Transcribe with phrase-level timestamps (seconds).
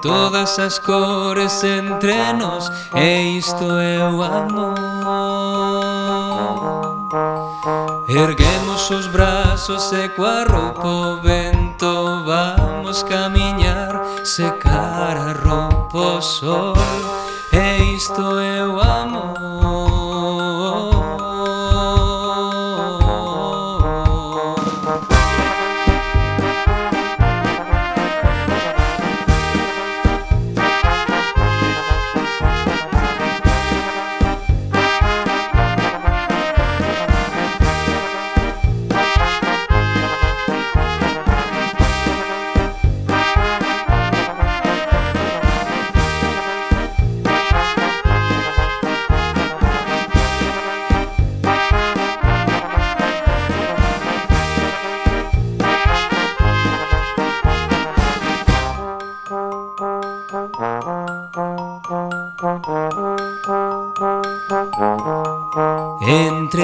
[0.00, 4.74] Todas as cores entre nos E isto é o amor.
[8.08, 16.74] Erguemos os brazos e coa roupa o vento Vamos camiñar, secar a roupa o sol
[17.52, 18.55] E isto é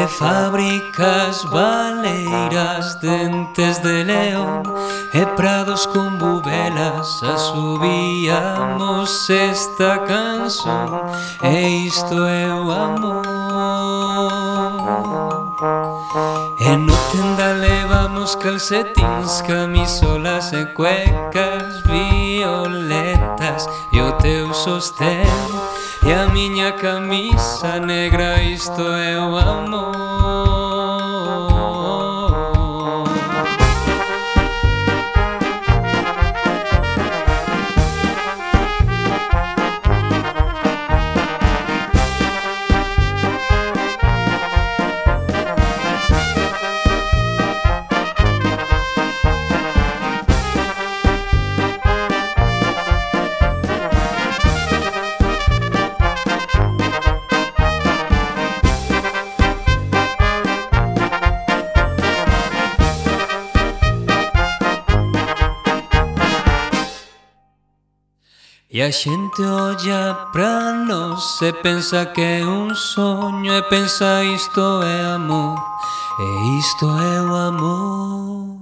[0.02, 4.62] que fábricas valeiras dentes de león
[5.12, 7.22] e prados con bubelas.
[7.22, 11.02] Asubíamos esta canción
[11.42, 13.22] e isto é o amor.
[16.58, 25.61] E no tenda levamos calcetins, camisolas e cuecas violetas e o teu sostén
[26.04, 30.21] E a miña camisa negra isto é o amor.
[68.74, 74.80] E a xente olla pra nos e pensa que é un soño e pensa isto
[74.80, 75.60] é amor
[76.18, 78.56] e isto é o amor.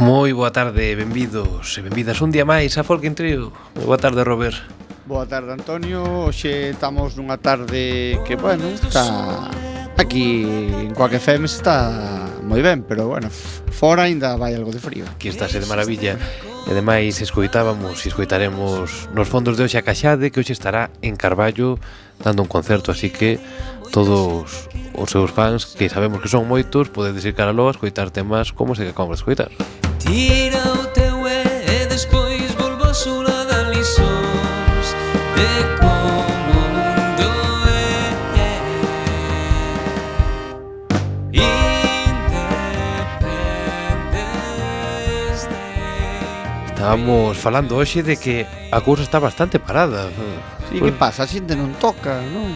[0.00, 3.52] Moi boa tarde, benvidos e benvidas un día máis a Folk Trio.
[3.76, 4.56] Boa tarde, Robert.
[5.04, 6.00] Boa tarde, Antonio.
[6.24, 9.52] Hoxe estamos nunha tarde que, bueno, está
[10.00, 10.48] aquí
[10.80, 13.28] en Coaque FM está moi ben, pero bueno,
[13.72, 15.04] fora ainda vai algo de frío.
[15.08, 16.16] Aquí está ser de maravilla.
[16.64, 21.12] E ademais escoitábamos e escoitaremos nos fondos de hoxe a Caxade que hoxe estará en
[21.16, 21.76] Carballo
[22.24, 23.36] dando un concerto, así que
[23.92, 28.08] todos os seus fans que sabemos que son moitos, podedes ir cara a loa escoitar
[28.08, 29.50] temas como se que acabamos de escoitar.
[30.00, 30.63] Tira
[46.94, 50.14] Estábamos falando hoxe de que a cousa está bastante parada.
[50.70, 50.92] Sí, pues...
[50.92, 51.24] que pasa?
[51.24, 52.46] A xente non toca, non?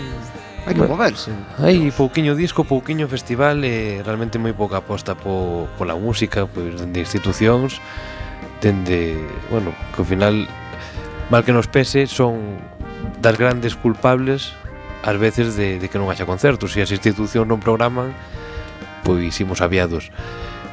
[0.62, 1.35] Hai que moverse.
[1.58, 7.02] Hai pouquiño disco, pouquiño festival e realmente moi pouca aposta po, pola música, pois dende
[7.02, 7.82] institucións,
[8.62, 9.19] dende,
[9.50, 10.46] bueno, que ao final
[11.35, 12.62] mal que nos pese son
[13.19, 14.55] das grandes culpables
[15.02, 18.14] ás veces de, de que non haxa concertos e as institucións non programan
[19.02, 20.14] pois imos aviados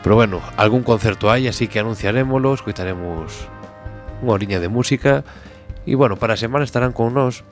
[0.06, 3.55] pero bueno, algún concerto hai así que anunciarémolo escoitaremos
[4.26, 5.22] unha horiña de música
[5.86, 7.46] e, bueno, para a semana estarán con nós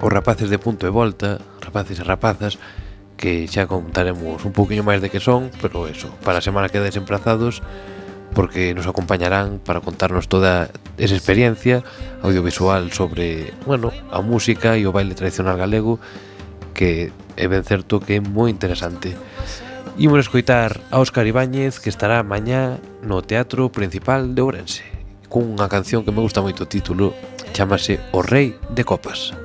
[0.00, 2.60] os rapaces de punto e volta, rapaces e rapazas,
[3.20, 6.96] que xa contaremos un poquinho máis de que son, pero eso, para a semana quedes
[6.96, 7.60] emplazados
[8.32, 11.82] porque nos acompañarán para contarnos toda esa experiencia
[12.22, 16.00] audiovisual sobre, bueno, a música e o baile tradicional galego
[16.72, 19.12] que é ben certo que é moi interesante.
[20.00, 24.99] Imos escoitar a Óscar Ibáñez que estará mañá no Teatro Principal de Ourense
[25.30, 27.14] cunha canción que me gusta moito o título,
[27.54, 29.39] chamase O Rei de Copas.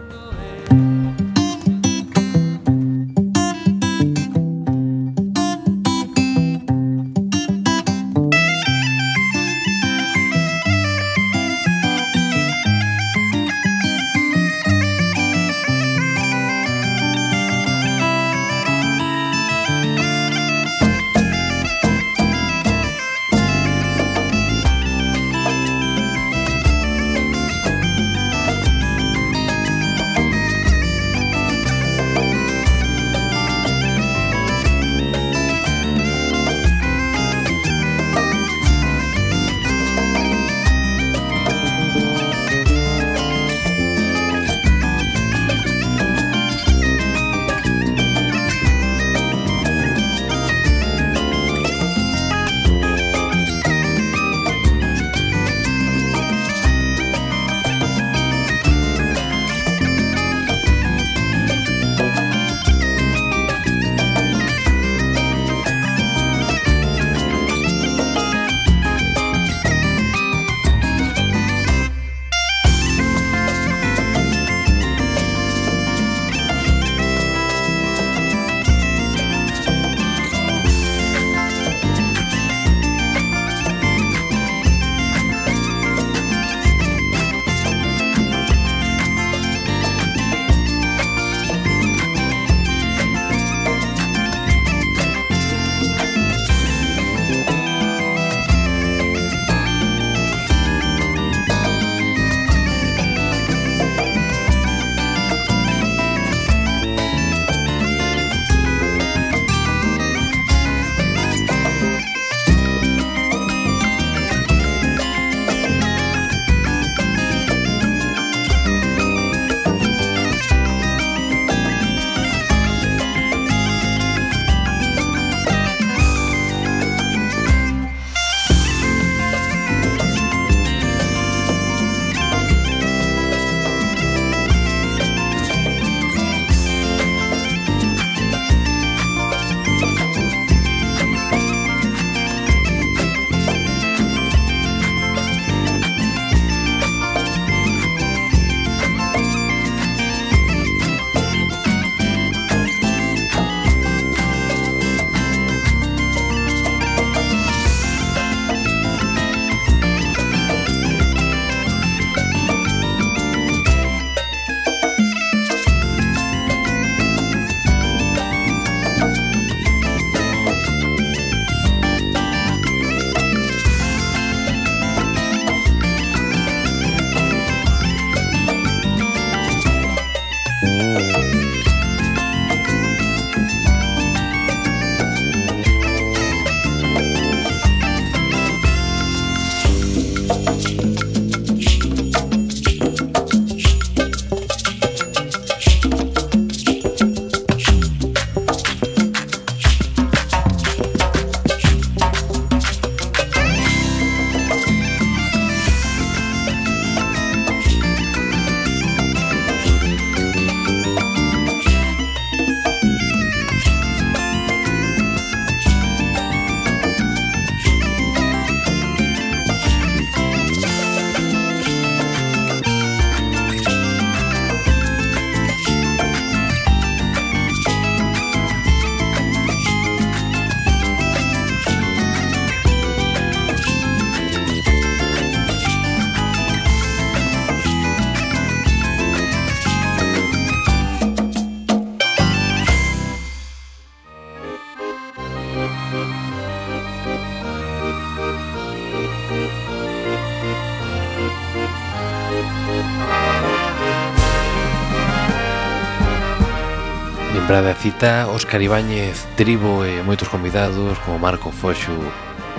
[257.55, 261.95] Fora da cita, Óscar Ibáñez, Tribo e moitos convidados como Marco Foxo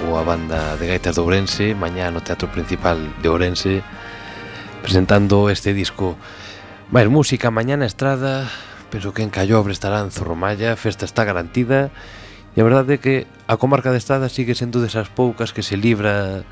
[0.09, 3.85] ou a banda de gaitas de Ourense mañá no Teatro Principal de Ourense
[4.81, 6.17] presentando este disco.
[6.89, 8.49] Máis música mañá na estrada
[8.89, 11.93] penso que en Callobre estarán Zorromalla festa está garantida
[12.57, 15.77] e a verdade é que a comarca de estrada sigue sendo desas poucas que se
[15.77, 16.49] libra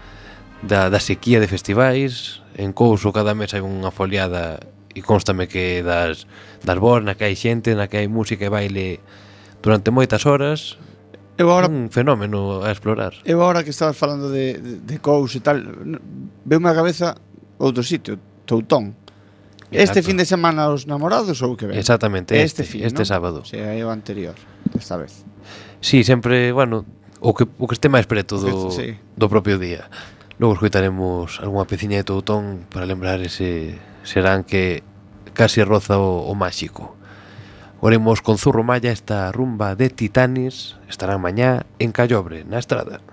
[0.61, 4.61] da, da sequía de festivais en Couso cada mes hai unha foliada
[4.95, 6.27] e constame que das,
[6.63, 9.03] das boas na que hai xente, na que hai música e baile
[9.61, 10.79] durante moitas horas
[11.37, 13.15] Eu agora, un fenómeno a explorar.
[13.27, 15.59] Eu agora que estabas falando de, de, de cous e tal,
[16.47, 17.19] veume a cabeza
[17.59, 18.95] outro sitio, Toutón.
[19.75, 19.99] Exacto.
[19.99, 21.75] Este fin de semana os namorados ou que ven?
[21.75, 23.11] Exactamente, este, este fin, este ¿no?
[23.11, 23.43] sábado.
[23.43, 24.39] Si, é o anterior,
[24.79, 25.27] esta vez.
[25.83, 26.87] Sí, sempre, bueno,
[27.19, 28.95] o que, o que este máis preto do, sí.
[29.19, 29.91] do propio día.
[30.39, 33.75] Logo escoitaremos algunha peciña de Toutón para lembrar ese,
[34.05, 34.85] serán que
[35.33, 36.95] casi roza o, o máxico.
[37.81, 43.05] Oremos con Zurro Maya esta rumba de titanes estará mañá en Callobre, na estrada.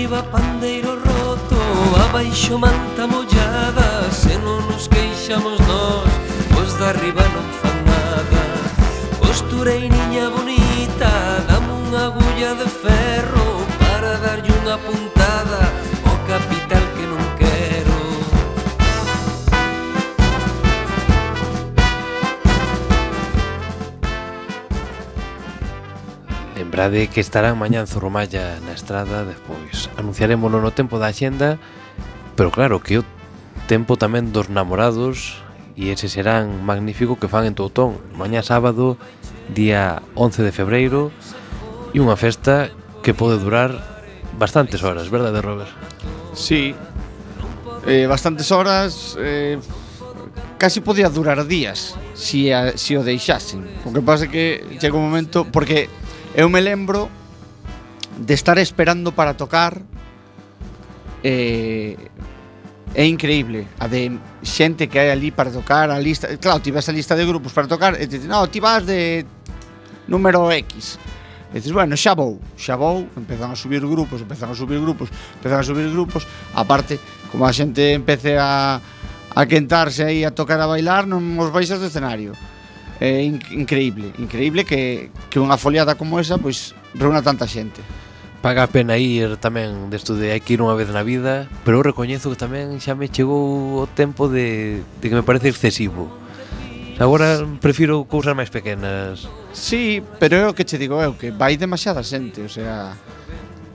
[0.00, 1.60] Arriba pandeiro roto,
[2.08, 6.08] abaixo manta mollada Se non nos queixamos nós,
[6.56, 8.42] os de arriba non fan nada.
[9.20, 11.12] Posturei niña bonita,
[11.44, 15.19] dame unha agulla de ferro Para darlle unha punta
[26.80, 31.60] Lembrade que estarán mañá en Zurrumalla na estrada Despois anunciarémoslo no tempo da xenda
[32.40, 33.04] Pero claro que o
[33.68, 35.44] tempo tamén dos namorados
[35.76, 38.96] E ese serán magnífico que fan en Toutón Mañá sábado,
[39.52, 41.12] día 11 de febreiro
[41.92, 42.72] E unha festa
[43.04, 43.76] que pode durar
[44.40, 45.68] bastantes horas, verdade Robert?
[46.32, 46.72] Sí,
[47.84, 49.60] eh, bastantes horas eh,
[50.56, 53.68] casi podía durar días si, a, si o deixasen.
[53.84, 55.92] O que pasa é que chega un momento porque
[56.34, 57.10] Eu me lembro
[58.18, 59.82] de estar esperando para tocar
[61.24, 61.96] eh,
[62.94, 66.88] é increíble a de xente que hai ali para tocar a lista, claro, ti ves
[66.88, 69.26] a lista de grupos para tocar e te dicen, no, ti vas de
[70.06, 70.98] número X
[71.50, 75.10] e dices, bueno, xa vou, xa vou empezan a subir grupos, empezan a subir grupos
[75.38, 76.98] empezan a subir grupos, aparte
[77.30, 78.78] como a xente empece a
[79.34, 82.34] a quentarse aí a tocar a bailar non os baixas do escenario.
[83.00, 87.80] É in increíble, increíble que, que unha foliada como esa pois reúna tanta xente.
[88.44, 91.80] Paga a pena ir tamén desto de hai que ir unha vez na vida, pero
[91.80, 96.12] eu recoñezo que tamén xa me chegou o tempo de, de que me parece excesivo.
[97.00, 99.24] Agora prefiro cousas máis pequenas.
[99.56, 102.92] Sí, pero é o que che digo eu, que vai demasiada xente, o sea,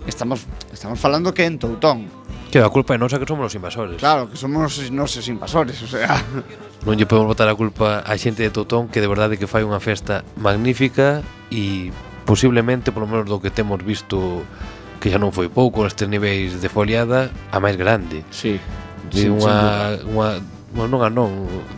[0.05, 2.05] estamos estamos falando que en Toutón,
[2.51, 3.97] Que a culpa é nosa que somos os invasores.
[3.99, 6.19] Claro, que somos os nosos invasores, o sea...
[6.85, 9.65] Non lle podemos botar a culpa á xente de Totón que de verdade que fai
[9.65, 11.89] unha festa magnífica e
[12.29, 14.45] posiblemente, polo menos do que temos visto
[15.01, 18.25] que xa non foi pouco nestes niveis de foliada, a máis grande.
[18.33, 18.57] Sí.
[19.09, 20.41] De sí, unha, unha,
[20.73, 21.29] bueno, non a non,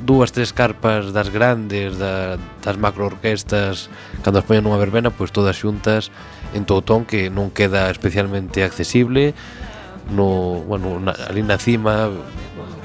[0.08, 3.92] dúas, tres carpas das grandes, da, das macroorquestas,
[4.24, 6.08] cando as poñen unha verbena, pois todas xuntas
[6.56, 9.36] en Totón que non queda especialmente accesible
[10.10, 12.10] no, bueno, na, ali na cima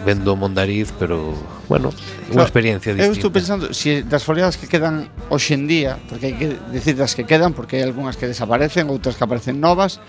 [0.04, 1.34] vendo o Mondariz, pero
[1.70, 1.94] bueno,
[2.28, 3.06] unha claro, experiencia distinta.
[3.06, 6.48] Eu estou pensando, se si das foliadas que quedan hoxe en día, porque hai que
[6.74, 10.02] decir das que quedan, porque hai algunhas que desaparecen, outras que aparecen novas,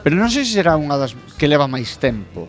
[0.00, 2.48] pero non sei se será unha das que leva máis tempo.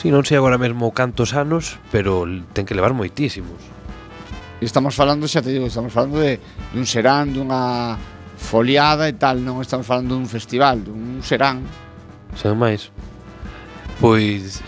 [0.00, 2.24] Si, sí, non sei agora mesmo cantos anos, pero
[2.56, 3.60] ten que levar moitísimos.
[4.56, 6.40] E estamos falando, xa te digo, estamos falando de
[6.72, 8.00] dun serán, dunha
[8.36, 11.85] foliada e tal, non estamos falando dun festival, dun serán
[12.36, 12.92] sen máis.
[13.98, 14.60] Pois,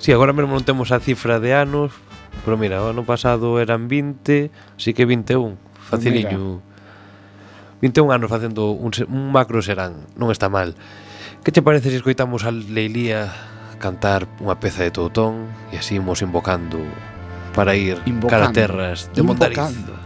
[0.00, 1.92] si, sí, agora mesmo non temos a cifra de anos,
[2.44, 5.56] pero mira, o ano pasado eran 20, así que 21,
[5.88, 6.64] faciliño.
[6.64, 6.68] Mira.
[7.80, 10.76] 21 anos facendo un, un macro serán, non está mal.
[11.40, 13.32] Que te parece se si escoitamos a Leilía
[13.80, 16.76] cantar unha peza de Toutón e así imos invocando
[17.56, 19.96] para ir invocando, cara terras de invocando.
[19.96, 19.99] Montariz?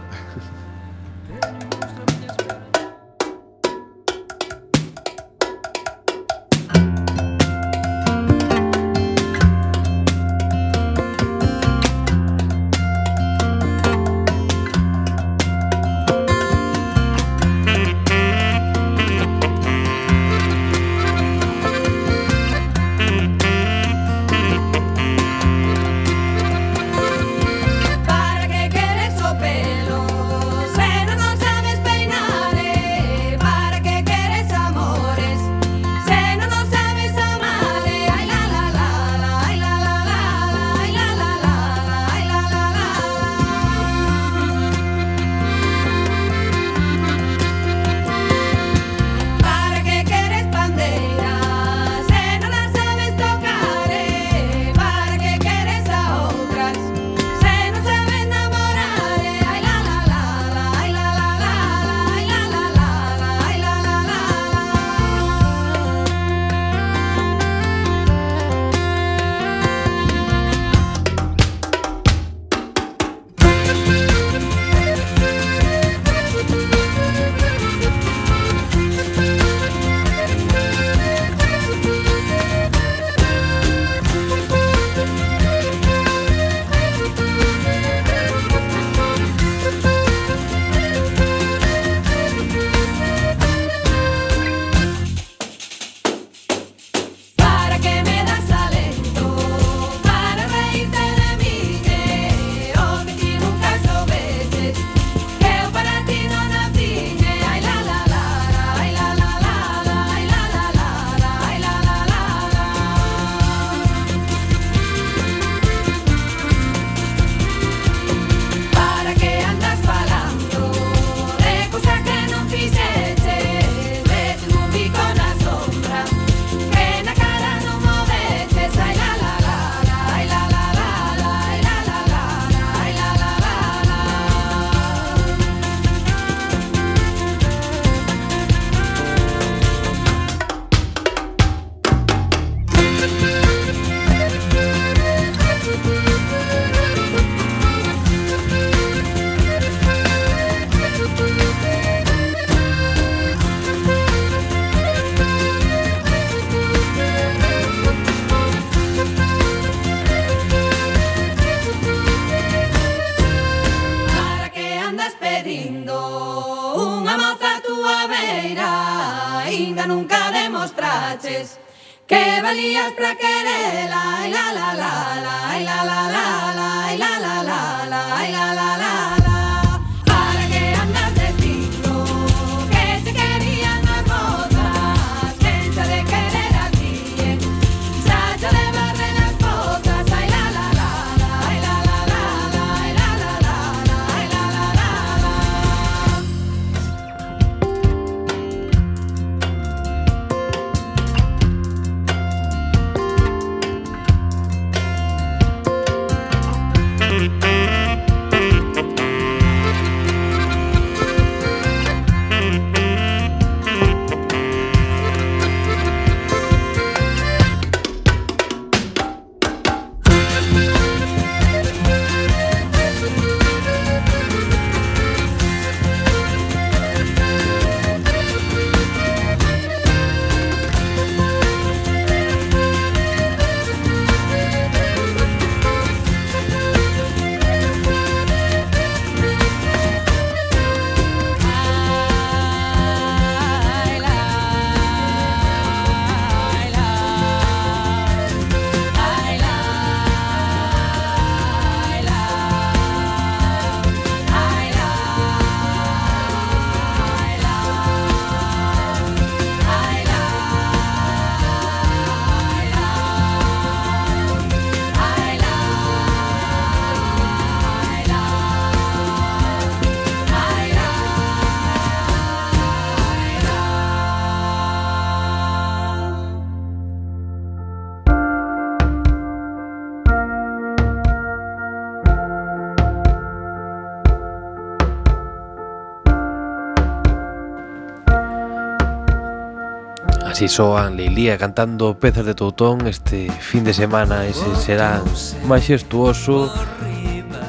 [290.45, 295.01] Así soan Lilía cantando Pezas de Toutón este fin de semana ese serán
[295.49, 296.53] majestuoso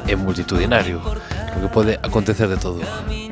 [0.09, 2.81] e multitudinario o que pode acontecer de todo.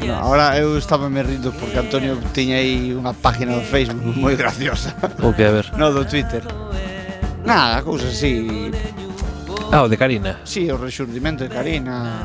[0.05, 4.37] No, ahora eu estaba me rindo porque Antonio tiña aí unha página do Facebook moi
[4.37, 4.93] graciosa.
[5.25, 5.73] O que a ver?
[5.81, 6.45] No, do Twitter.
[7.41, 8.69] Nada, cousas así.
[9.73, 10.45] Ah, o de Karina.
[10.45, 12.21] Sí, o rexurdimento de Karina.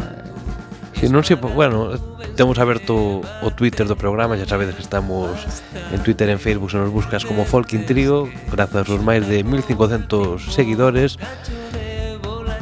[0.92, 1.96] Si non se, bueno,
[2.40, 5.44] temos aberto o Twitter do programa, xa sabedes que estamos
[5.92, 10.48] en Twitter, en Facebook, se nos buscas como Folkin Trio, grazas aos máis de 1500
[10.48, 11.20] seguidores.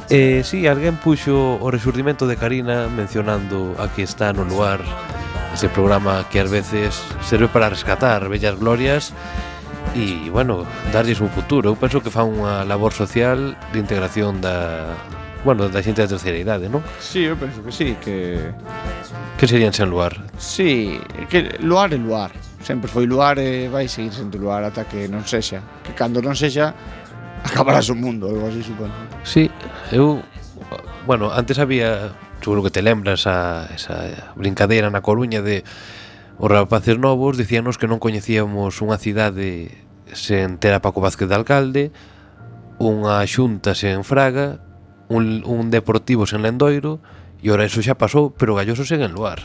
[0.09, 4.49] E eh, si, sí, alguén puxo o resurdimento de Karina mencionando a que está no
[4.49, 4.81] luar
[5.53, 9.13] ese programa que ás veces serve para rescatar bellas glorias
[9.93, 11.69] e, bueno, darlles un futuro.
[11.69, 14.97] Eu penso que fa unha labor social de integración da,
[15.47, 16.83] bueno, da xente da terceira idade, non?
[16.99, 18.51] Sí, eu penso que sí, que...
[19.39, 20.12] Que serían sen luar?
[20.36, 20.99] Sí,
[21.31, 22.36] que luar é luar.
[22.60, 25.63] Sempre foi luar e vai seguir sendo luar ata que non sexa.
[25.88, 26.75] Que cando non sexa,
[27.47, 28.91] acabarás o mundo, algo así, supoño.
[29.23, 29.47] Sí,
[29.95, 30.19] eu...
[31.07, 32.12] Bueno, antes había...
[32.43, 35.63] Seguro que te lembras a esa brincadeira na Coruña de
[36.38, 39.73] os rapaces novos dicíanos que non coñecíamos unha cidade
[40.12, 41.83] sen ter a Paco Vázquez de alcalde,
[42.77, 44.66] unha xunta sen Fraga
[45.09, 46.99] un, un Deportivo sen Lendoiro
[47.41, 49.39] e ora eso xa pasou, pero Galloso segue en luar.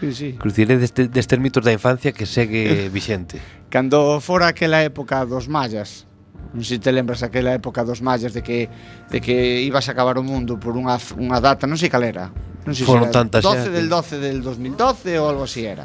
[0.00, 0.28] Sí, sí.
[0.38, 3.40] Crucir deste, destes mitos da infancia que segue vixente.
[3.70, 6.08] Cando fora aquela época dos mallas,
[6.54, 8.70] non sei te lembras aquela época dos mallas de que
[9.12, 12.32] de que ibas a acabar o mundo por unha, unha data, non sei cal era.
[12.64, 15.66] Non sei Foron se era tantas 12 xa, del 12 del 2012 ou algo así
[15.66, 15.84] era.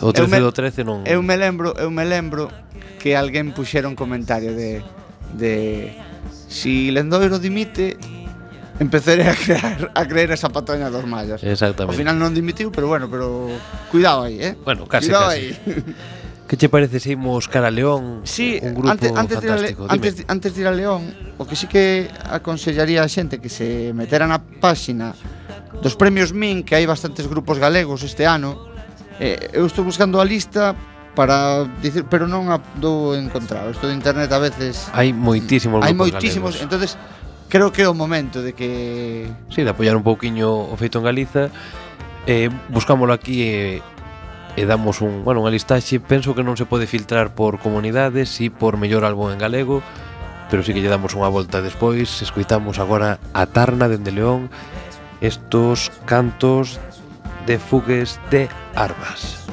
[0.00, 1.04] O 13 me, do 13 non.
[1.04, 2.48] Eu me lembro, eu me lembro
[3.00, 4.80] que alguén puxera un comentario de
[5.36, 5.92] de
[6.48, 7.96] Si Lendoiro dimite,
[8.78, 11.42] empezaré a crear a creer esa patoña dos mallas.
[11.42, 11.92] Exactamente.
[11.92, 13.50] Ao final non dimitiu, pero bueno, pero
[13.90, 14.54] cuidado aí, eh.
[14.64, 15.56] Bueno, casi, cuidado casi.
[15.66, 15.84] Aí.
[16.46, 18.22] Que che parece se imos cara a León?
[18.22, 19.82] Sí, un grupo antes, antes, fantástico.
[19.86, 21.02] De, antes, antes de ir a León,
[21.38, 25.10] o que sí que aconsellaría a xente que se metera na páxina
[25.82, 28.62] dos premios MIN, que hai bastantes grupos galegos este ano,
[29.18, 30.78] eh, eu estou buscando a lista
[31.16, 33.72] para dicir, pero non a dou encontrado.
[33.72, 36.62] Isto de internet a veces hai moitísimos Hai moitísimos, galegos.
[36.62, 36.90] entonces
[37.48, 41.00] creo que é o momento de que Si, sí, de apoiar un pouquiño o feito
[41.00, 41.48] en Galiza.
[42.28, 43.96] Eh, buscámolo aquí e eh,
[44.56, 48.48] e damos un, bueno, unha listaxe, penso que non se pode filtrar por comunidades, si
[48.48, 49.84] por mellor álbum en galego,
[50.48, 54.48] pero sí que lle damos unha volta despois, escoitamos agora a Tarna dende León
[55.20, 56.80] estos cantos
[57.44, 59.44] de fugues de armas.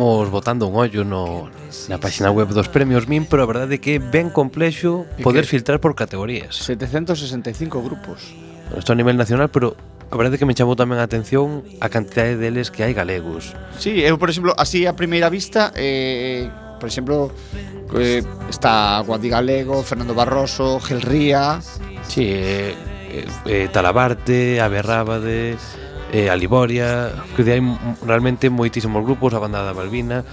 [0.00, 1.50] estivemos botando un ollo no,
[1.88, 5.44] na página web dos premios MIN, pero a verdade é que é ben complexo poder
[5.44, 6.56] filtrar por categorías.
[6.56, 8.32] 765 grupos.
[8.72, 9.76] Isto a nivel nacional, pero
[10.08, 13.52] a verdade é que me chamou tamén a atención a cantidade deles que hai galegos.
[13.76, 16.48] Sí, eu, por exemplo, así a primeira vista, eh,
[16.80, 17.28] por exemplo,
[17.92, 21.60] eh, está Guadi Galego, Fernando Barroso, Gel Ría...
[22.08, 22.72] Sí, eh,
[23.12, 25.79] eh, eh Talabarte, Aberrábades
[26.12, 27.62] eh, a Liboria, que hai
[28.02, 30.26] realmente moitísimos grupos, a bandada Balbina,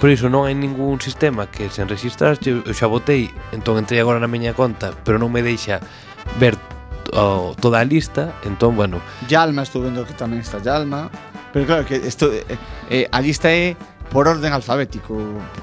[0.00, 4.20] por iso non hai ningún sistema que sen enregistraste, eu xa botei, entón entrei agora
[4.20, 5.80] na miña conta, pero non me deixa
[6.36, 6.58] ver
[7.16, 9.00] o, toda a lista, entón, bueno...
[9.28, 11.08] Yalma, estou vendo que tamén está Yalma,
[11.56, 12.28] pero claro que isto...
[12.28, 12.44] Eh,
[12.90, 13.78] eh, a lista é
[14.10, 15.16] por orden alfabético.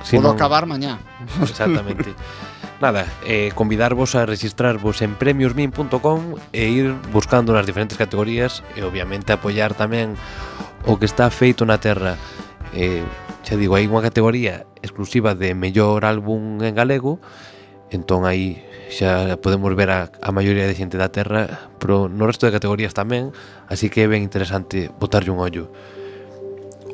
[0.03, 0.37] Si Podo non...
[0.37, 0.99] acabar mañá.
[1.41, 2.15] Exactamente.
[2.81, 9.29] Nada, eh, convidarvos a registrarvos en premiosmin.com e ir buscando nas diferentes categorías e obviamente
[9.29, 10.17] apoiar tamén
[10.89, 12.17] o que está feito na terra.
[12.73, 13.05] Eh,
[13.45, 17.21] xa digo, hai unha categoría exclusiva de mellor álbum en galego,
[17.93, 18.57] entón aí
[18.89, 22.97] xa podemos ver a, a maioría de xente da terra, pero no resto de categorías
[22.97, 23.29] tamén,
[23.69, 25.69] así que é ben interesante botarlle un ollo.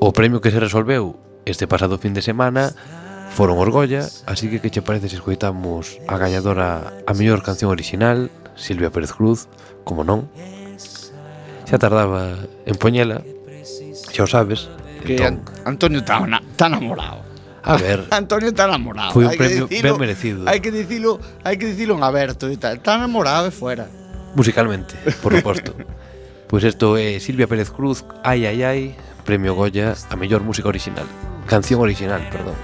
[0.04, 1.16] O premio que se resolveu
[1.52, 2.76] este pasado fin de semana
[3.32, 7.72] foron os Goya, así que que che parece se escoitamos a gañadora a mellor canción
[7.72, 9.48] original, Silvia Pérez Cruz,
[9.86, 10.28] como non.
[11.70, 13.22] Xa tardaba en poñela,
[14.12, 14.68] xa o sabes.
[15.06, 15.46] Que entón...
[15.64, 16.18] An Antonio está
[16.58, 17.22] tan enamorado.
[17.62, 18.08] A ver.
[18.12, 19.14] Antonio está enamorado.
[19.14, 20.42] Foi un hay premio decilo, ben merecido.
[20.50, 22.82] Hai que dicilo, hai que dicilo en aberto e tal.
[22.82, 23.86] Está enamorado e fuera.
[24.34, 25.78] Musicalmente, por suposto.
[26.50, 28.82] pois pues isto é Silvia Pérez Cruz, Ai Ai Ai,
[29.28, 31.06] Premio Goya a mellor música original.
[31.48, 32.56] Canción original, perdón.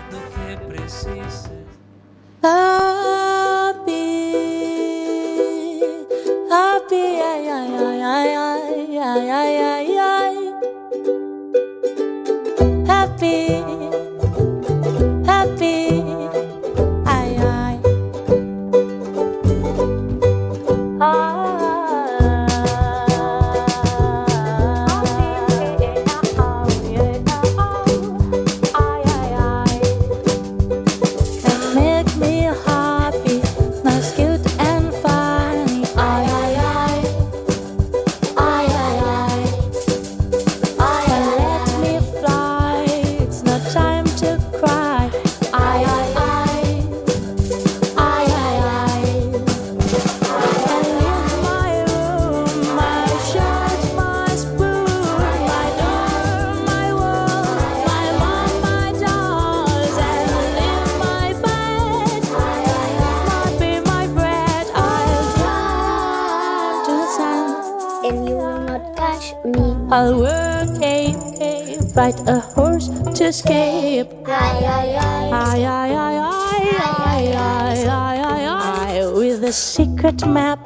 [80.20, 80.66] Secret map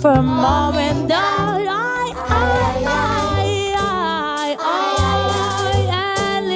[0.00, 1.66] for mom and dad.
[1.68, 6.48] Ay, ay, ay, ay, ay, ay,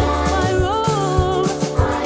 [0.00, 1.46] my room,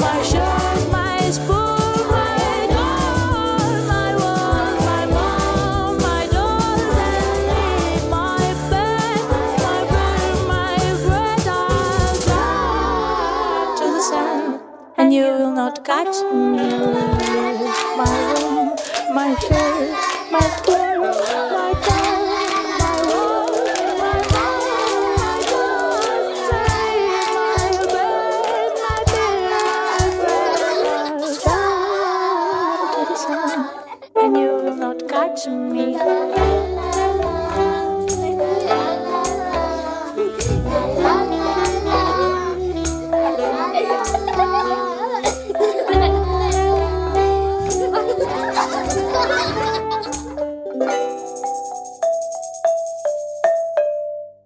[0.01, 9.21] my shirt, my spoon, my door, my walls, my mom, my dolls, and my bed,
[9.63, 14.61] my bed, my bread, I'll drive to the sun,
[14.99, 17.16] and you will not catch me.
[19.27, 19.56] Thank you.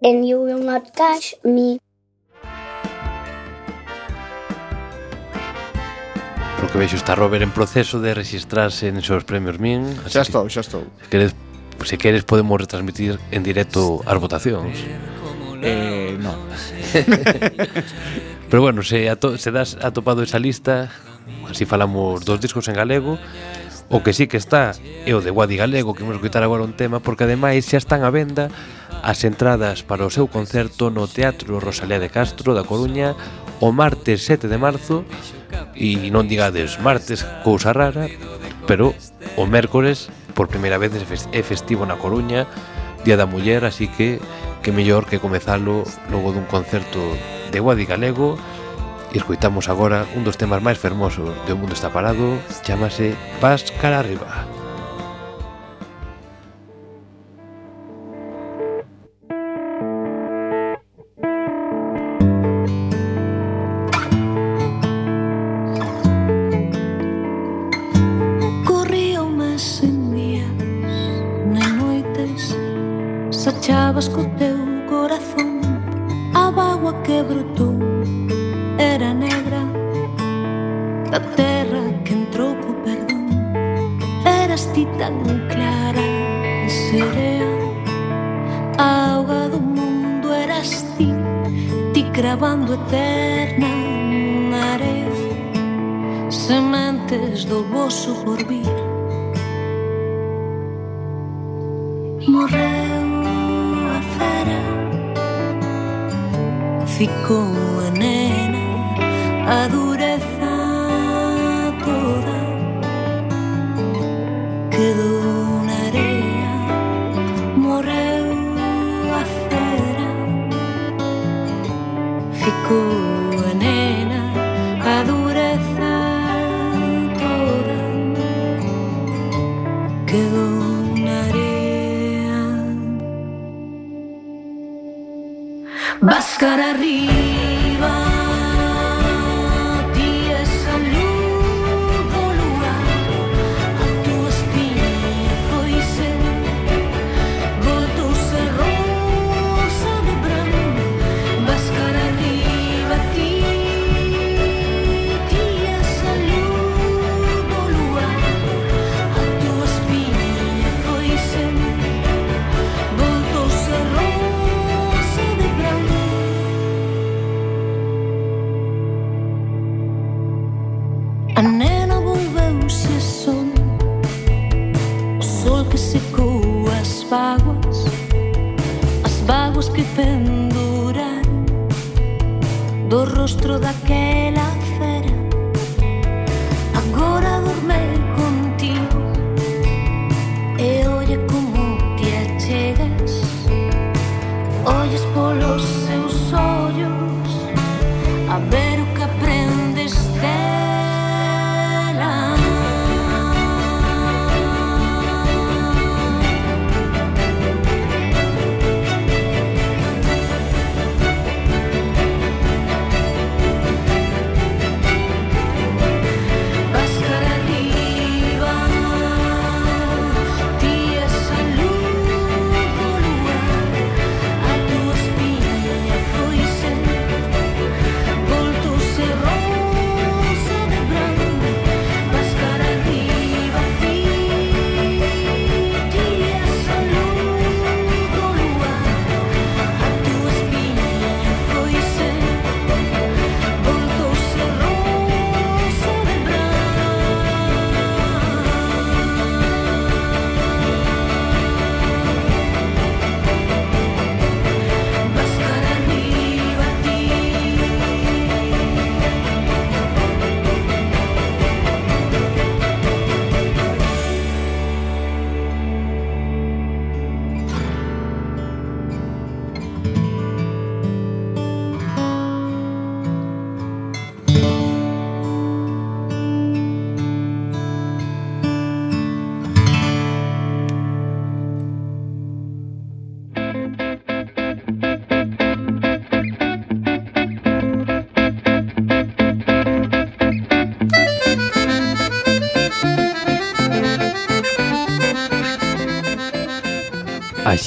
[0.03, 1.79] Then you will not catch me.
[6.57, 9.97] Porque que vexo está Robert en proceso de registrarse en seus premios MIN.
[10.09, 10.89] Xa estou, xa estou.
[11.05, 11.35] Se queres,
[11.85, 14.73] se queres podemos retransmitir en directo as votacións.
[15.61, 16.33] Eh, no.
[18.49, 20.89] Pero bueno, se, ato, se das atopado esa lista,
[21.45, 23.21] así falamos dos discos en galego,
[23.91, 24.71] O que sí que está
[25.03, 28.07] é o de Guadi Galego, que vamos escutar agora un tema, porque ademais xa están
[28.07, 28.47] a venda
[29.03, 33.19] as entradas para o seu concerto no Teatro Rosalía de Castro da Coruña
[33.59, 35.03] o martes 7 de marzo.
[35.75, 38.07] E non digades martes cousa rara,
[38.71, 38.95] pero
[39.35, 40.07] o mércores
[40.39, 42.47] por primeira vez é festivo na Coruña,
[43.03, 44.23] Día da Muller, así que
[44.63, 45.83] que mellor que comezalo
[46.15, 47.03] logo dun concerto
[47.51, 48.39] de Guadi Galego.
[49.11, 53.99] E escoitamos agora un dos temas máis fermosos de O mundo está parado, chamase Páscara
[53.99, 54.31] Arriba.
[54.31, 54.60] Arriba.
[107.01, 107.60] Ficou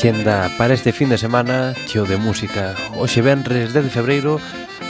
[0.04, 2.76] xenda para este fin de semana cheo de música.
[3.00, 4.36] Hoxe venres 10 de febreiro,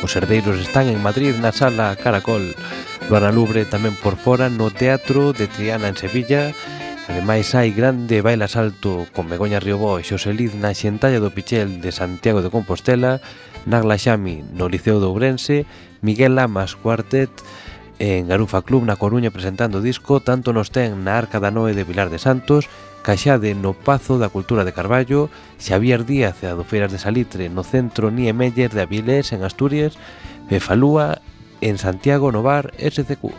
[0.01, 2.57] os herdeiros están en Madrid na sala Caracol.
[3.13, 6.49] Luana Lubre tamén por fora no Teatro de Triana en Sevilla.
[7.05, 11.77] Ademais hai grande baila salto con Begoña Riobó e Xosé Liz na Xentalla do Pichel
[11.77, 13.21] de Santiago de Compostela,
[13.69, 15.69] Nagla Xami no Liceo de Ourense,
[16.01, 17.29] Miguel Lamas Cuartet
[18.01, 21.85] en Garufa Club na Coruña presentando disco, tanto nos ten na Arca da Noe de
[21.85, 22.65] Vilar de Santos
[23.03, 25.27] Caxade no Pazo da Cultura de Carballo,
[25.59, 29.99] Xavier Díaz e Adofeiras de Salitre no Centro Niemeyer de Avilés en Asturias,
[30.47, 31.19] e Falúa
[31.59, 33.35] en Santiago no Bar SCQ.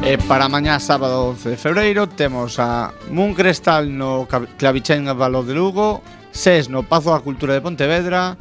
[0.00, 4.24] E para mañá sábado 11 de febreiro temos a Muncrestal no
[4.56, 6.00] Clavicén a Valor de Lugo,
[6.32, 8.40] SES no Pazo da Cultura de Pontevedra,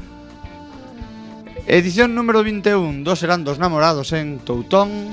[1.67, 5.11] edición número 21 dos serán dos namorados en Toutón,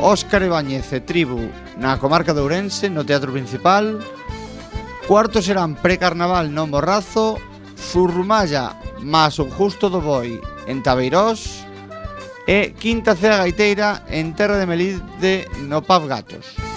[0.00, 4.00] Óscar Ibáñez e Tribu na comarca de Ourense, no Teatro Principal.
[5.04, 7.36] Cuarto serán Precarnaval no Morrazo,
[7.76, 11.64] Zurrumalla más un Justo do Boi en Tabeirós
[12.48, 16.69] e Quinta Cea Gaiteira en Terra de Melide no Paz Gatos.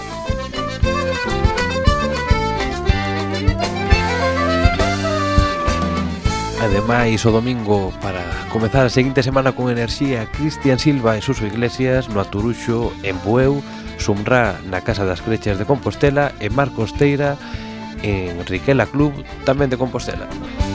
[6.64, 12.08] Ademais, o domingo, para comezar a seguinte semana con enerxía, Cristian Silva e Suso Iglesias
[12.08, 13.60] no Aturuxo, en Bueu,
[14.00, 17.36] Sumrá na Casa das Crechas de Compostela e Marcos Teira
[18.00, 19.12] en Riquela Club,
[19.44, 20.24] tamén de Compostela.
[20.32, 20.73] Música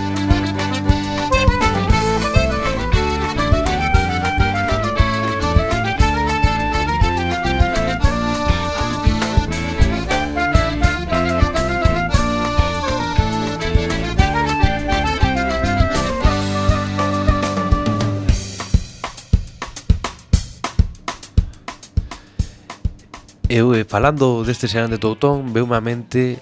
[23.49, 26.37] Eu, eh, falando deste xerán de Toutón, veu a mente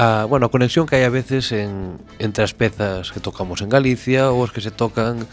[0.00, 3.68] a, bueno, a conexión que hai a veces en, entre as pezas que tocamos en
[3.68, 5.28] Galicia ou as que se tocan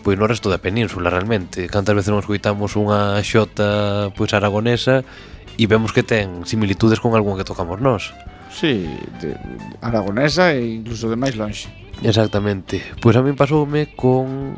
[0.00, 1.68] pois no resto da península realmente.
[1.68, 5.04] Cantas veces non escoitamos unha xota pois aragonesa
[5.60, 8.16] e vemos que ten similitudes con algún que tocamos nós.
[8.48, 8.88] Sí,
[9.20, 9.36] de,
[9.84, 11.68] aragonesa e incluso de máis longe.
[12.00, 12.80] Exactamente.
[13.04, 14.56] Pois a min pasoume con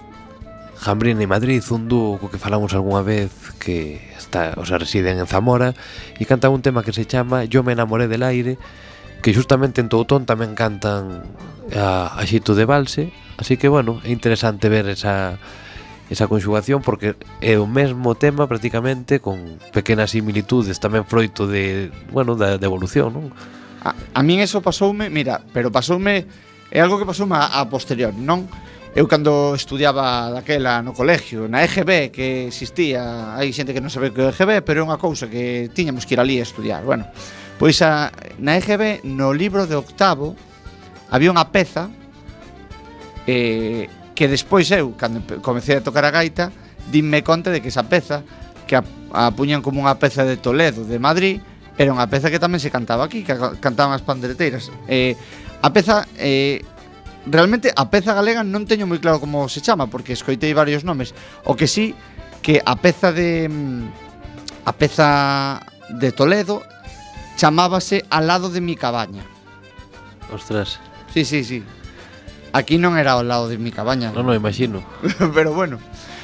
[0.80, 3.28] Jambrina e Madrid, un dúo co que falamos algunha vez
[3.60, 5.76] que está, o sea, residen en Zamora
[6.16, 8.56] e canta un tema que se chama Yo me enamoré del aire
[9.20, 11.28] que justamente en Toutón tamén cantan
[11.76, 15.36] a, a xito de Valse así que bueno, é interesante ver esa,
[16.08, 17.12] esa conxugación porque
[17.44, 23.12] é o mesmo tema prácticamente con pequenas similitudes tamén froito de, bueno, da, de evolución
[23.12, 23.28] non?
[23.84, 26.24] A, a min eso pasoume, mira, pero pasoume
[26.72, 28.48] é algo que pasoume a, a posterior, non?
[28.90, 34.10] Eu cando estudiaba daquela no colegio, na EGB que existía, hai xente que non sabe
[34.10, 36.82] que é EGB, pero é unha cousa que tiñamos que ir ali a estudiar.
[36.82, 37.06] Bueno,
[37.54, 38.10] pois a,
[38.42, 40.34] na EGB, no libro de octavo,
[41.06, 41.86] había unha peza
[43.30, 43.86] eh,
[44.18, 46.50] que despois eu, cando comecei a tocar a gaita,
[46.90, 48.26] dinme conta de que esa peza,
[48.66, 48.82] que a,
[49.14, 51.38] a puñan como unha peza de Toledo, de Madrid,
[51.78, 54.66] era unha peza que tamén se cantaba aquí, que cantaban as pandereteiras.
[54.90, 55.14] Eh,
[55.62, 56.66] a peza eh,
[57.26, 61.12] realmente a peza galega non teño moi claro como se chama porque escoitei varios nomes.
[61.44, 61.92] O que sí
[62.40, 65.08] que a peza de mm, a peza
[65.90, 66.62] de Toledo
[67.36, 69.24] chamábase Al lado de mi cabaña.
[70.32, 70.78] Ostras.
[71.12, 71.64] Sí, sí, sí.
[72.52, 74.12] Aquí non era ao lado de mi cabaña.
[74.12, 74.84] Non, non, imagino.
[75.36, 75.78] Pero bueno,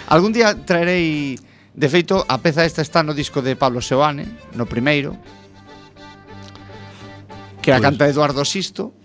[0.09, 1.39] algún día traerei...
[1.77, 4.25] De feito, a peza esta está no disco de Pablo Seoane,
[4.57, 5.13] no primeiro,
[7.61, 8.97] que a canta Eduardo Sisto,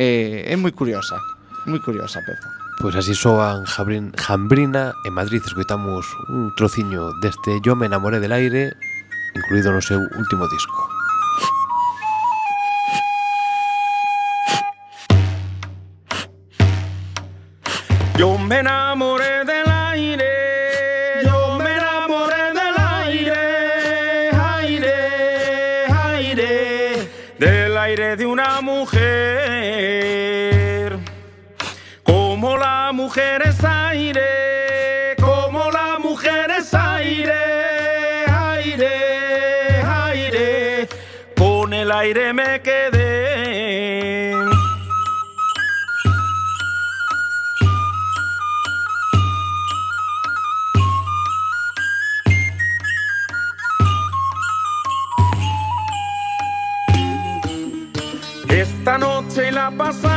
[0.00, 1.20] eh, é moi curiosa
[1.66, 2.48] moi curiosa a peza.
[2.80, 8.32] Pois así soan Jambrin, Jambrina e Madrid escoitamos un trociño deste Yo me enamoré del
[8.32, 8.74] aire
[9.34, 10.88] incluído no seu último disco.
[18.18, 19.53] Yo me enamoré del
[42.14, 43.04] aire me quedé.
[58.48, 60.13] Esta noche la pasada,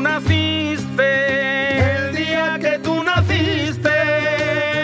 [0.00, 3.90] tú naciste, el día que tú naciste,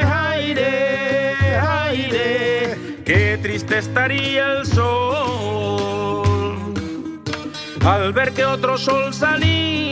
[0.04, 6.74] aire, aire, qué triste estaría el sol.
[7.82, 9.85] Al ver que otro sol salía,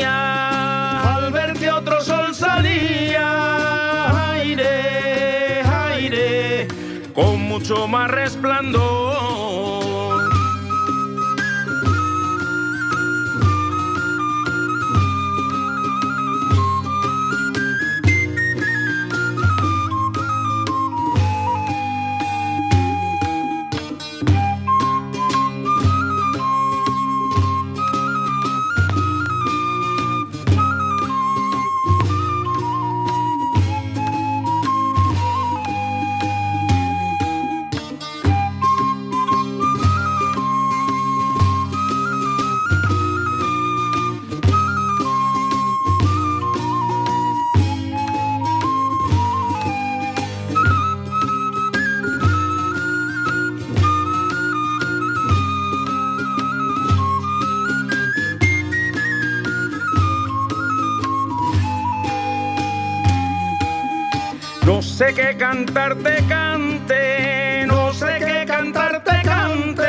[65.15, 69.85] sé qué cantarte cante, no sé qué cantarte cante,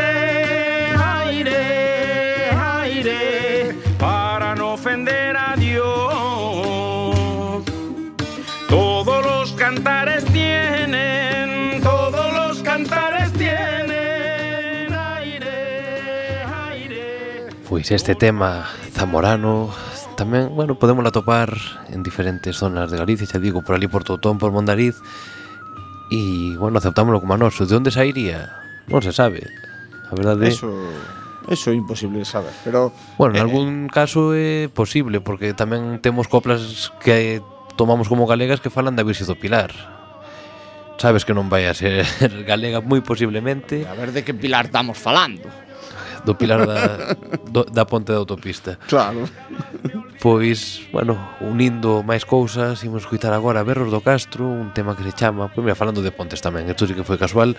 [0.97, 5.85] aire, aire, para no ofender a Dios.
[8.69, 17.47] Todos los cantares tienen, todos los cantares tienen, aire, aire.
[17.67, 19.73] Pues este tema zamorano,
[20.15, 21.84] tamén, bueno, podemos la topar
[22.15, 24.95] diferentes zonas de Galicia, xa digo, por ali por Totón, por Mondariz,
[26.07, 27.67] e, bueno, aceptámoslo como a noso.
[27.67, 28.55] De onde sairía?
[28.87, 29.43] Non se sabe.
[30.07, 30.47] A verdade...
[30.47, 30.71] Eso...
[31.45, 32.89] Eso é imposible saber, pero...
[33.19, 37.43] Bueno, en eh, algún eh, caso é posible, porque tamén temos coplas que
[37.75, 39.75] tomamos como galegas que falan da Virxe do Pilar.
[40.97, 42.07] Sabes que non vai a ser
[42.49, 43.83] galega moi posiblemente.
[43.83, 45.45] A ver de que Pilar estamos falando.
[46.25, 47.13] Do Pilar da,
[47.45, 48.81] do, da Ponte da Autopista.
[48.89, 49.29] Claro.
[50.25, 55.13] Despois, bueno, unindo máis cousas, imos escutar agora Berros do Castro, un tema que se
[55.13, 57.53] chama, pois mira, falando de pontes tamén, isto sí que foi casual,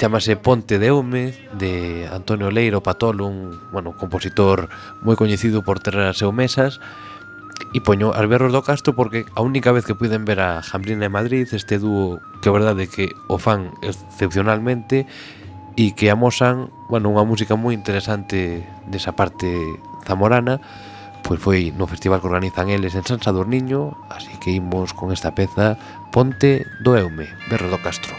[0.00, 4.72] chamase Ponte de Eume, de Antonio Leiro Patolo, un, bueno, compositor
[5.04, 6.80] moi coñecido por ter as mesas,
[7.76, 11.06] E poño as berros do Castro porque a única vez que puiden ver a Jambrina
[11.06, 15.04] en Madrid Este dúo que a verdade que o fan excepcionalmente
[15.76, 19.52] E que amosan, bueno, unha música moi interesante desa parte
[20.08, 20.64] zamorana
[21.24, 25.32] pois foi no festival que organizan eles en San Sadurniño, así que imos con esta
[25.32, 25.80] peza
[26.12, 28.12] Ponte do Eume, Berro do Castro.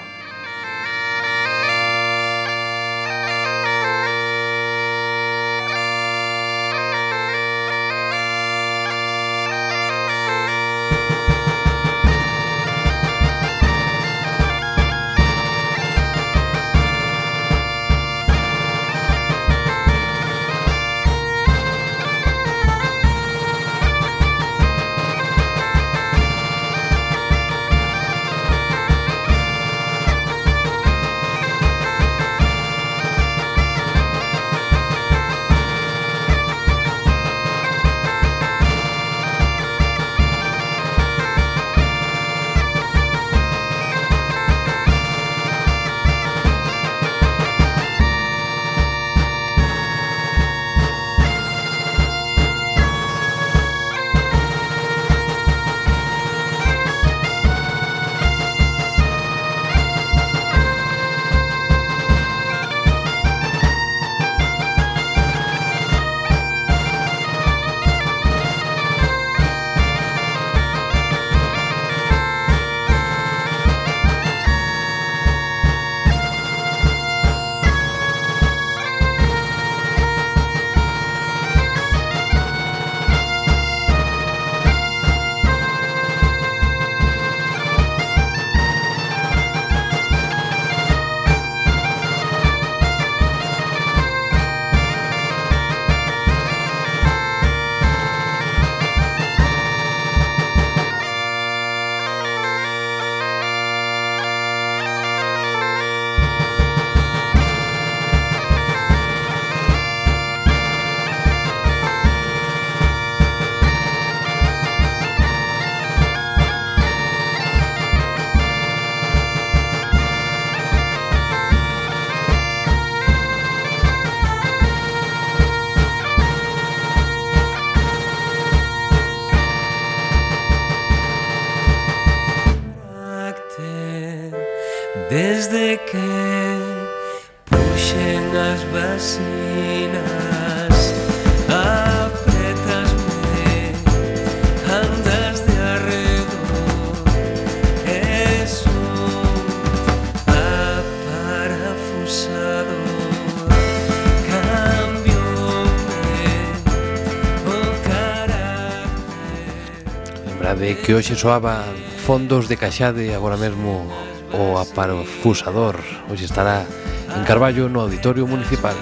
[160.85, 161.65] que hoxe soaba
[162.05, 163.89] fondos de Caxade agora mesmo
[164.37, 165.81] o aparofusador.
[166.05, 166.61] Hoxe estará
[167.09, 168.77] en Carballo no Auditorio Municipal.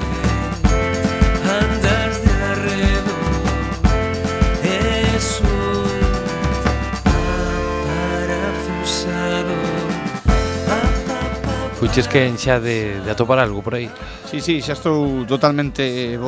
[11.80, 13.88] Fuches que xa de, de atopar algo por aí.
[14.28, 16.20] Sí, sí, xa estou totalmente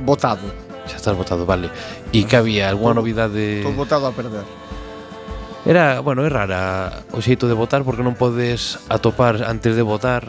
[0.00, 0.48] botado
[0.88, 1.68] Xa estás botado, vale.
[2.16, 3.60] E que había, alguna novidade?
[3.60, 4.48] Estou botado a perder.
[5.68, 10.24] Era, bueno, é rara o xeito de votar porque non podes atopar antes de votar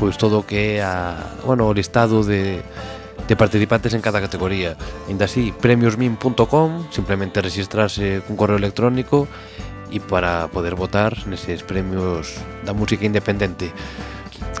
[0.00, 1.12] pois todo o que é a,
[1.44, 2.64] bueno, o listado de,
[3.28, 4.72] de participantes en cada categoría.
[5.12, 9.28] Ainda así, premiosmin.com, simplemente registrarse cun correo electrónico
[9.92, 13.76] e para poder votar neses premios da música independente.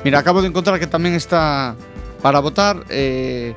[0.04, 1.72] Mira, acabo de encontrar que tamén está
[2.20, 3.56] para votar eh,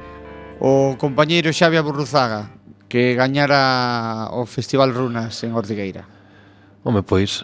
[0.63, 2.47] o compañeiro Xavi Aburruzaga
[2.87, 6.18] que gañara o Festival Runas en Ortigueira.
[6.83, 7.43] Home, pois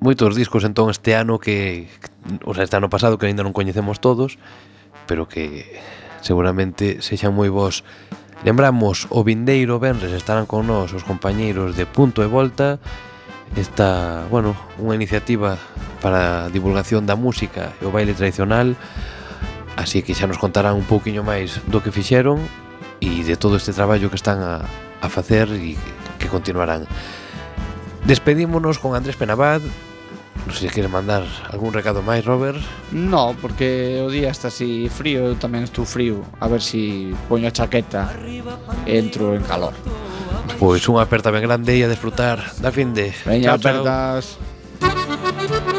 [0.00, 1.90] moitos discos entón este ano que,
[2.46, 4.40] o sea, este ano pasado que aínda non coñecemos todos,
[5.04, 5.66] pero que
[6.24, 7.84] seguramente sexan moi vos.
[8.46, 12.78] Lembramos, o vindeiro Benres estarán con nós os compañeiros de Punto e Volta,
[13.58, 15.60] esta, bueno, unha iniciativa
[16.00, 18.78] para a divulgación da música e o baile tradicional,
[19.74, 22.40] así que xa nos contarán un pouquiño máis do que fixeron
[23.04, 24.64] e de todo este traballo que están a,
[25.02, 25.74] a facer e
[26.16, 26.86] que continuarán.
[28.08, 29.60] Despedímonos con Andrés Penabad.
[30.48, 32.56] Non sei se queres mandar algún recado máis, Robert.
[32.88, 36.24] No, porque o día está así frío, eu tamén estou frío.
[36.40, 36.82] A ver se si
[37.28, 38.08] poño a chaqueta
[38.88, 39.76] e entro en calor.
[40.56, 43.12] Pois unha aperta ben grande e a desfrutar da fin de.
[43.28, 43.84] Veña, chao, chao.
[43.84, 44.40] apertas.
[44.80, 45.76] Chao.